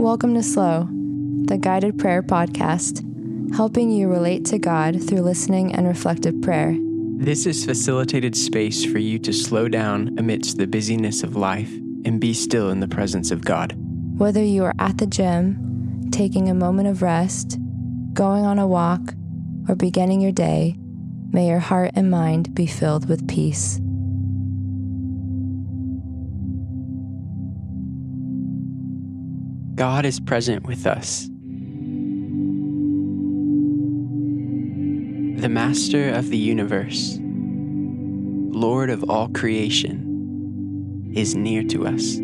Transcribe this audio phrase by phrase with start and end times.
[0.00, 0.88] Welcome to Slow,
[1.44, 3.04] the guided prayer podcast,
[3.54, 6.74] helping you relate to God through listening and reflective prayer.
[7.18, 11.70] This is facilitated space for you to slow down amidst the busyness of life
[12.06, 13.74] and be still in the presence of God.
[14.16, 17.58] Whether you are at the gym, taking a moment of rest,
[18.14, 19.12] going on a walk,
[19.68, 20.78] or beginning your day,
[21.30, 23.78] may your heart and mind be filled with peace.
[29.80, 31.26] God is present with us.
[35.40, 42.16] The Master of the universe, Lord of all creation, is near to us.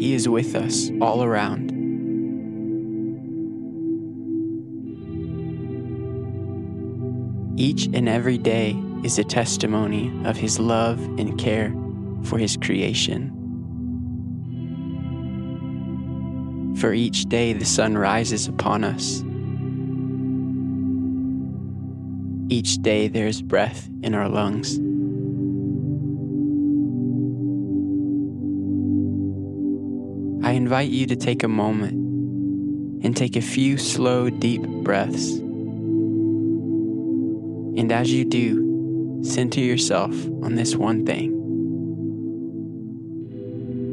[0.00, 1.70] He is with us all around.
[7.60, 11.74] Each and every day is a testimony of His love and care
[12.22, 13.36] for His creation.
[16.80, 19.22] For each day the sun rises upon us.
[22.50, 24.78] Each day there is breath in our lungs.
[30.42, 31.92] I invite you to take a moment
[33.04, 35.32] and take a few slow, deep breaths.
[37.76, 41.36] And as you do, center yourself on this one thing.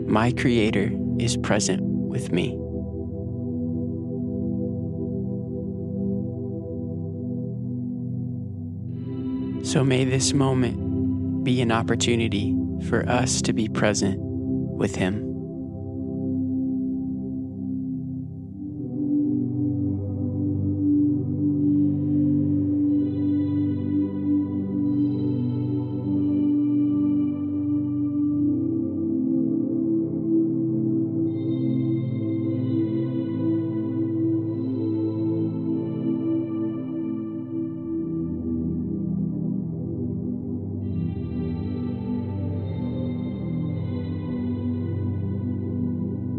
[0.08, 2.58] My Creator is present with me.
[9.68, 12.56] So may this moment be an opportunity
[12.88, 15.27] for us to be present with Him.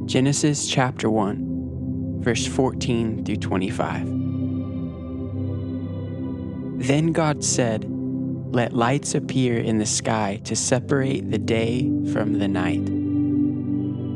[0.08, 4.06] Genesis chapter 1, verse 14 through 25.
[6.78, 7.84] Then God said,
[8.54, 12.88] Let lights appear in the sky to separate the day from the night.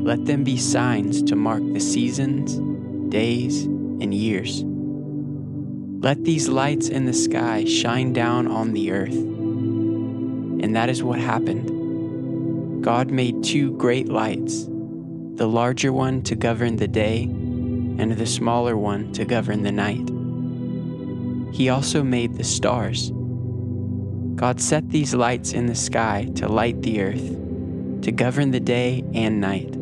[0.03, 2.55] Let them be signs to mark the seasons,
[3.11, 4.63] days, and years.
[4.65, 9.13] Let these lights in the sky shine down on the earth.
[9.13, 12.83] And that is what happened.
[12.83, 14.67] God made two great lights
[15.35, 20.07] the larger one to govern the day, and the smaller one to govern the night.
[21.55, 23.11] He also made the stars.
[24.35, 27.37] God set these lights in the sky to light the earth,
[28.03, 29.73] to govern the day and night,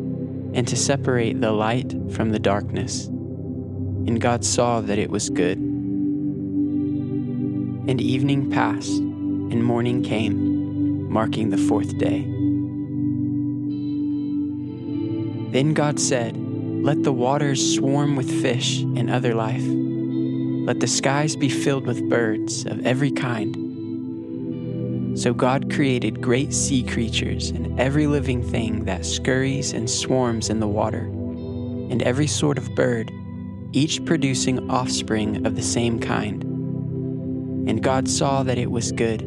[0.54, 3.06] and to separate the light from the darkness.
[3.06, 5.58] And God saw that it was good.
[7.88, 12.41] And evening passed, and morning came, marking the fourth day.
[15.52, 19.62] Then God said, Let the waters swarm with fish and other life.
[19.62, 23.54] Let the skies be filled with birds of every kind.
[25.18, 30.58] So God created great sea creatures and every living thing that scurries and swarms in
[30.58, 33.12] the water, and every sort of bird,
[33.72, 36.42] each producing offspring of the same kind.
[37.68, 39.20] And God saw that it was good.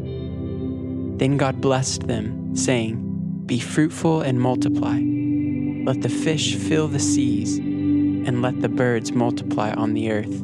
[1.20, 4.98] Then God blessed them, saying, Be fruitful and multiply
[5.86, 10.42] let the fish fill the seas, and let the birds multiply on the earth.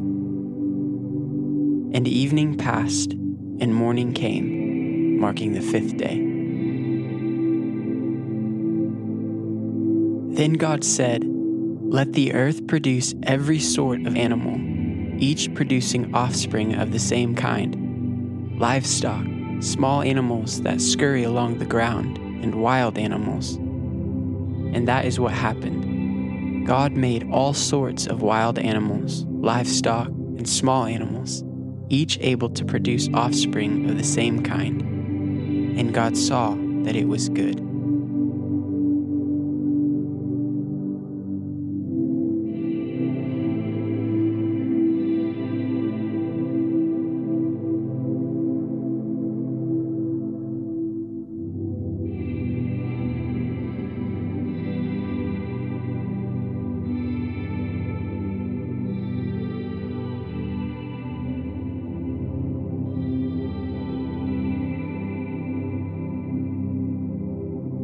[1.96, 6.20] And evening passed, and morning came, marking the fifth day.
[10.36, 14.60] Then God said, Let the earth produce every sort of animal,
[15.20, 19.26] each producing offspring of the same kind livestock,
[19.60, 23.58] small animals that scurry along the ground, and wild animals
[24.74, 26.68] and that is what happened.
[26.68, 31.44] God made all sorts of wild animals, livestock, and small animals,
[31.90, 34.82] each able to produce offspring of the same kind.
[35.80, 37.71] And God saw that it was good.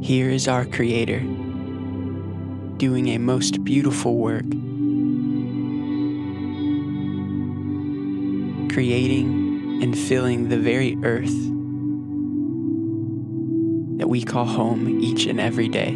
[0.08, 1.20] Here is our Creator,
[2.78, 4.50] doing a most beautiful work,
[8.72, 11.36] creating and filling the very earth
[13.98, 15.92] that we call home each and every day.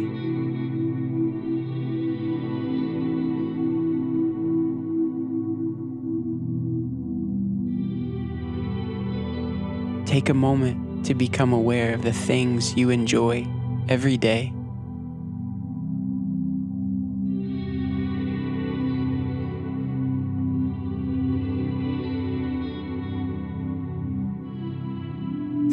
[10.04, 13.48] Take a moment to become aware of the things you enjoy
[13.88, 14.52] every day.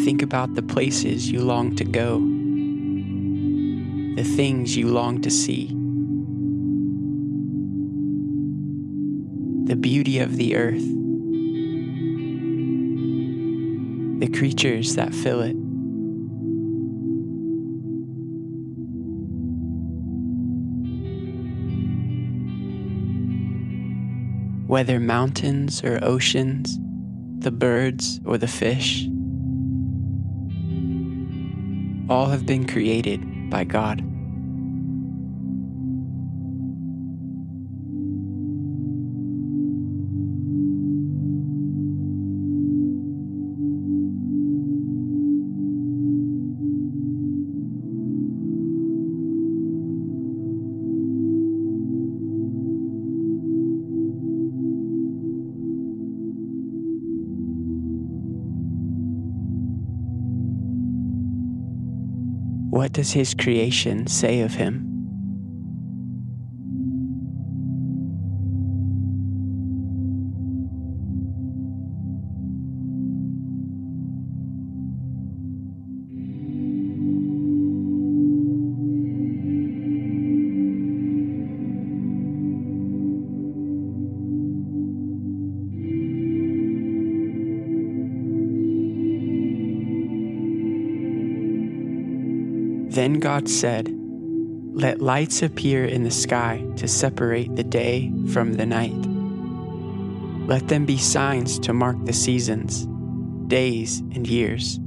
[0.03, 2.19] Think about the places you long to go,
[4.15, 5.67] the things you long to see,
[9.67, 10.87] the beauty of the earth,
[14.19, 15.58] the creatures that fill it.
[24.69, 26.77] Whether mountains or oceans,
[27.39, 29.07] the birds or the fish,
[32.07, 34.03] all have been created by God.
[62.69, 64.98] What does his creation say of him?
[93.19, 93.89] God said,
[94.73, 98.95] Let lights appear in the sky to separate the day from the night.
[100.47, 102.87] Let them be signs to mark the seasons,
[103.47, 104.79] days, and years.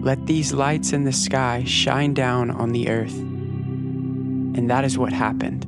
[0.00, 3.18] Let these lights in the sky shine down on the earth.
[3.18, 5.66] And that is what happened.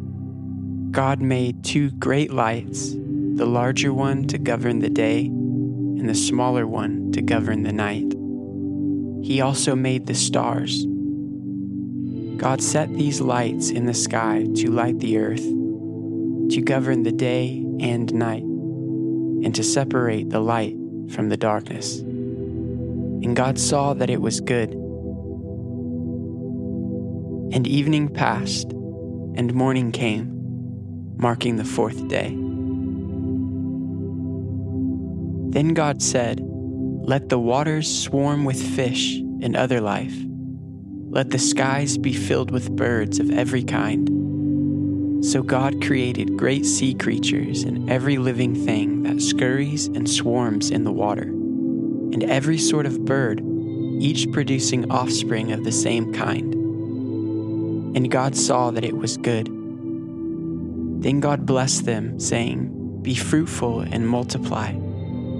[0.92, 6.66] God made two great lights, the larger one to govern the day, and the smaller
[6.66, 8.14] one to govern the night.
[9.26, 10.86] He also made the stars.
[12.40, 17.62] God set these lights in the sky to light the earth, to govern the day
[17.80, 20.74] and night, and to separate the light
[21.10, 21.98] from the darkness.
[21.98, 24.70] And God saw that it was good.
[27.52, 30.32] And evening passed, and morning came,
[31.18, 32.28] marking the fourth day.
[35.50, 40.16] Then God said, let the waters swarm with fish and other life.
[41.10, 45.24] Let the skies be filled with birds of every kind.
[45.24, 50.84] So God created great sea creatures and every living thing that scurries and swarms in
[50.84, 53.42] the water, and every sort of bird,
[54.00, 56.54] each producing offspring of the same kind.
[57.96, 59.46] And God saw that it was good.
[61.02, 64.72] Then God blessed them, saying, Be fruitful and multiply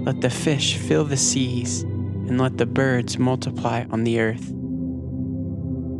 [0.03, 4.51] let the fish fill the seas, and let the birds multiply on the earth.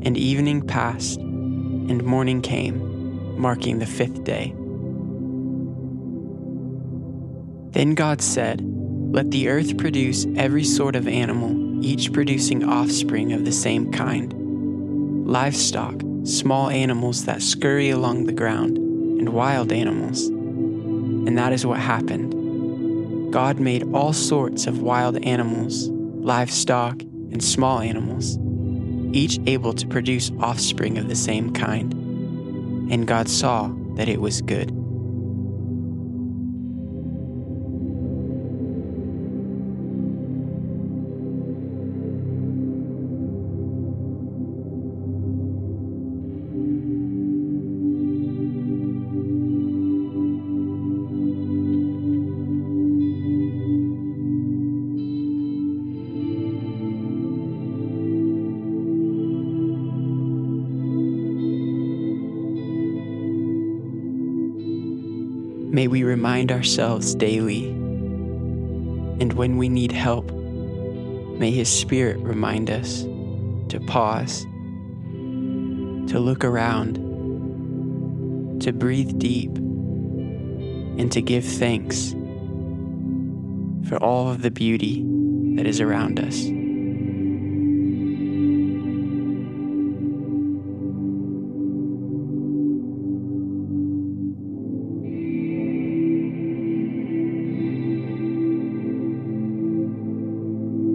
[0.04, 4.54] And evening passed, and morning came, marking the fifth day.
[7.72, 13.46] Then God said, Let the earth produce every sort of animal, each producing offspring of
[13.46, 14.38] the same kind
[15.32, 20.28] livestock, small animals that scurry along the ground, and wild animals.
[20.28, 23.32] And that is what happened.
[23.32, 28.38] God made all sorts of wild animals, livestock, and small animals,
[29.14, 31.94] each able to produce offspring of the same kind.
[32.92, 34.81] And God saw that it was good.
[65.82, 73.02] May we remind ourselves daily, and when we need help, may His Spirit remind us
[73.02, 74.44] to pause,
[76.12, 76.98] to look around,
[78.62, 82.12] to breathe deep and to give thanks
[83.90, 85.04] for all of the beauty
[85.56, 86.61] that is around us.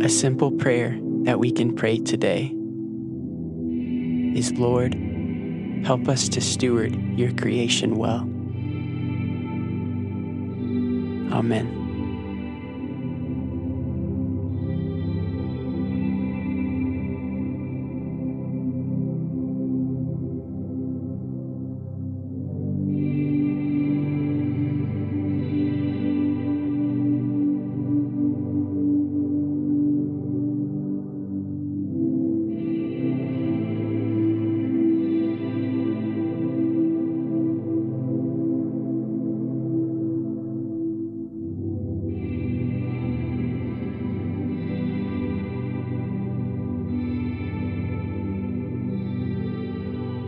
[0.07, 2.55] A simple prayer that we can pray today
[4.39, 4.95] is Lord,
[5.85, 8.21] help us to steward your creation well.
[11.37, 11.86] Amen.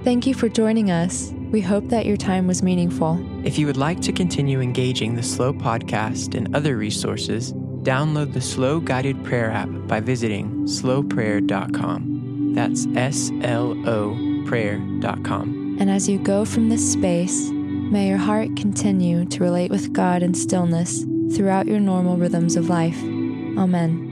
[0.08, 1.34] Thank you for joining us.
[1.50, 3.22] We hope that your time was meaningful.
[3.44, 8.40] If you would like to continue engaging the Slow podcast and other resources, download the
[8.40, 12.54] Slow Guided Prayer app by visiting sloprayer.com.
[12.54, 15.76] That's S L O prayer.com.
[15.78, 20.22] And as you go from this space, may your heart continue to relate with God
[20.22, 21.04] in stillness
[21.36, 22.98] throughout your normal rhythms of life.
[23.58, 24.07] Amen.